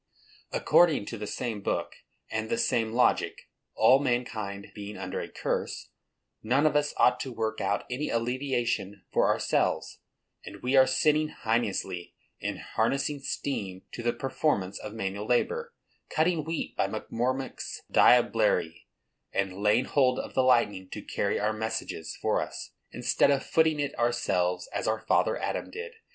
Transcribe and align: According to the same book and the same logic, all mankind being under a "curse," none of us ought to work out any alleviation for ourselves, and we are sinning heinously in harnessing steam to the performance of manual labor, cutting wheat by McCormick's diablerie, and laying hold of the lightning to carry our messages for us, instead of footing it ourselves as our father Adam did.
According 0.51 1.05
to 1.09 1.17
the 1.19 1.27
same 1.27 1.61
book 1.61 1.97
and 2.31 2.49
the 2.49 2.57
same 2.57 2.91
logic, 2.91 3.43
all 3.75 3.99
mankind 3.99 4.71
being 4.73 4.97
under 4.97 5.19
a 5.19 5.29
"curse," 5.29 5.89
none 6.41 6.65
of 6.65 6.75
us 6.75 6.95
ought 6.97 7.19
to 7.19 7.31
work 7.31 7.61
out 7.61 7.85
any 7.87 8.09
alleviation 8.09 9.03
for 9.13 9.27
ourselves, 9.27 9.99
and 10.43 10.63
we 10.63 10.75
are 10.75 10.87
sinning 10.87 11.27
heinously 11.27 12.15
in 12.39 12.57
harnessing 12.57 13.19
steam 13.19 13.83
to 13.91 14.01
the 14.01 14.11
performance 14.11 14.79
of 14.79 14.91
manual 14.95 15.27
labor, 15.27 15.71
cutting 16.09 16.43
wheat 16.45 16.75
by 16.75 16.87
McCormick's 16.87 17.83
diablerie, 17.93 18.87
and 19.31 19.55
laying 19.57 19.85
hold 19.85 20.17
of 20.17 20.33
the 20.33 20.41
lightning 20.41 20.89
to 20.89 21.03
carry 21.03 21.39
our 21.39 21.53
messages 21.53 22.17
for 22.19 22.41
us, 22.41 22.71
instead 22.91 23.29
of 23.29 23.45
footing 23.45 23.79
it 23.79 23.93
ourselves 23.99 24.67
as 24.73 24.87
our 24.87 25.01
father 25.05 25.37
Adam 25.37 25.69
did. 25.69 25.91